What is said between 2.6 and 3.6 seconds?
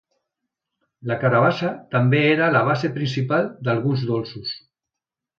base principal